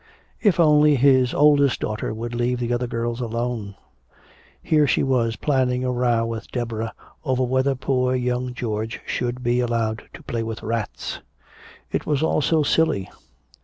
If 0.41 0.59
only 0.59 0.95
his 0.95 1.31
oldest 1.31 1.79
daughter 1.79 2.11
would 2.11 2.33
leave 2.33 2.59
the 2.59 2.73
other 2.73 2.87
girls 2.87 3.21
alone! 3.21 3.75
Here 4.59 4.87
she 4.87 5.03
was 5.03 5.35
planning 5.35 5.83
a 5.83 5.91
row 5.91 6.25
with 6.25 6.49
Deborah 6.49 6.95
over 7.23 7.43
whether 7.43 7.75
poor 7.75 8.15
young 8.15 8.55
George 8.55 8.99
should 9.05 9.43
be 9.43 9.59
allowed 9.59 10.09
to 10.15 10.23
play 10.23 10.41
with 10.41 10.63
rats! 10.63 11.19
It 11.91 12.07
was 12.07 12.23
all 12.23 12.41
so 12.41 12.63
silly!... 12.63 13.11